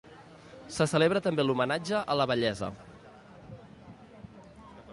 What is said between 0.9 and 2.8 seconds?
celebra també l'homenatge a la vellesa.